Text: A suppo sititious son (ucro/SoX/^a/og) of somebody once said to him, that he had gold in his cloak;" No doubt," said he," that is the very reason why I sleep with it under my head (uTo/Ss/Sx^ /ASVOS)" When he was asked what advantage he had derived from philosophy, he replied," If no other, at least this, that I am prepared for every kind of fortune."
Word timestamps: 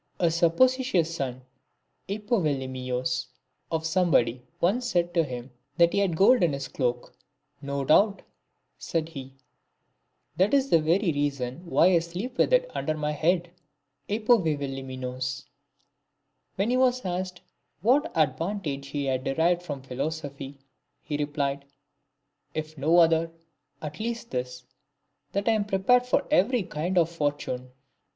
A 0.19 0.31
suppo 0.31 0.65
sititious 0.65 1.13
son 1.13 1.43
(ucro/SoX/^a/og) 2.09 3.27
of 3.69 3.85
somebody 3.85 4.41
once 4.59 4.87
said 4.89 5.13
to 5.13 5.23
him, 5.23 5.51
that 5.77 5.93
he 5.93 5.99
had 5.99 6.17
gold 6.17 6.41
in 6.41 6.53
his 6.53 6.67
cloak;" 6.67 7.15
No 7.71 7.85
doubt," 7.85 8.23
said 8.79 9.09
he," 9.09 9.35
that 10.37 10.55
is 10.55 10.71
the 10.71 10.81
very 10.81 11.11
reason 11.11 11.67
why 11.69 11.85
I 11.91 11.99
sleep 11.99 12.39
with 12.39 12.51
it 12.51 12.67
under 12.73 12.97
my 12.97 13.11
head 13.11 13.51
(uTo/Ss/Sx^ 14.09 14.87
/ASVOS)" 14.87 15.45
When 16.55 16.71
he 16.71 16.77
was 16.77 17.05
asked 17.05 17.41
what 17.81 18.11
advantage 18.15 18.87
he 18.87 19.05
had 19.05 19.23
derived 19.23 19.61
from 19.61 19.83
philosophy, 19.83 20.57
he 21.03 21.15
replied," 21.15 21.63
If 22.55 22.75
no 22.75 22.97
other, 22.97 23.29
at 23.83 23.99
least 23.99 24.31
this, 24.31 24.63
that 25.33 25.47
I 25.47 25.51
am 25.51 25.63
prepared 25.65 26.07
for 26.07 26.25
every 26.31 26.63
kind 26.63 26.97
of 26.97 27.07
fortune." 27.07 27.69